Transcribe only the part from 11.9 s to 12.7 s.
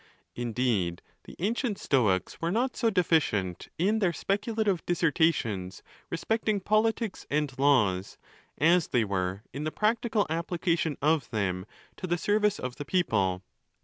to the service